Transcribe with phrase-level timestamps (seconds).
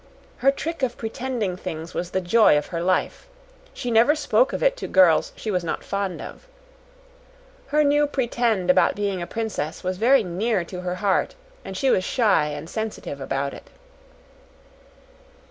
[0.37, 3.27] Her trick of pretending things was the joy of her life.
[3.71, 6.47] She never spoke of it to girls she was not fond of.
[7.67, 11.91] Her new "pretend" about being a princess was very near to her heart, and she
[11.91, 13.69] was shy and sensitive about it.